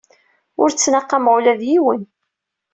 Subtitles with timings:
[0.61, 2.01] Ur ttnaqameɣ ula d yiwen.